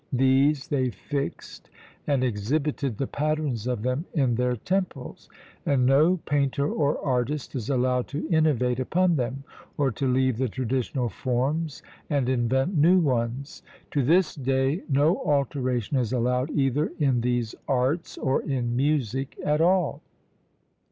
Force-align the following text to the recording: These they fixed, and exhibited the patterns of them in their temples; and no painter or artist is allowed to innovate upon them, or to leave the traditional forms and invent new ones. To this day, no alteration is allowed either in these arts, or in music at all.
These 0.13 0.69
they 0.69 0.89
fixed, 0.89 1.69
and 2.07 2.23
exhibited 2.23 2.97
the 2.97 3.05
patterns 3.05 3.67
of 3.67 3.83
them 3.83 4.05
in 4.15 4.33
their 4.33 4.55
temples; 4.55 5.29
and 5.63 5.85
no 5.85 6.17
painter 6.25 6.67
or 6.67 6.97
artist 7.05 7.53
is 7.53 7.69
allowed 7.69 8.07
to 8.07 8.27
innovate 8.29 8.79
upon 8.79 9.15
them, 9.15 9.43
or 9.77 9.91
to 9.91 10.11
leave 10.11 10.37
the 10.39 10.49
traditional 10.49 11.07
forms 11.09 11.83
and 12.09 12.27
invent 12.29 12.75
new 12.75 12.97
ones. 12.97 13.61
To 13.91 14.01
this 14.01 14.33
day, 14.33 14.81
no 14.89 15.19
alteration 15.23 15.97
is 15.97 16.11
allowed 16.11 16.49
either 16.49 16.91
in 16.97 17.21
these 17.21 17.53
arts, 17.67 18.17
or 18.17 18.41
in 18.41 18.75
music 18.75 19.37
at 19.45 19.61
all. 19.61 20.01